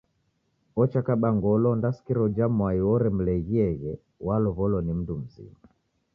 Ocha 0.81 0.99
kaba 1.07 1.29
ngolo 1.37 1.67
ondasikira 1.73 2.19
uja 2.27 2.45
mwai 2.57 2.79
oremleghieghe 2.93 3.91
walow’olo 4.25 4.77
ni 4.83 4.91
mndu 4.97 5.13
mzima. 5.21 5.57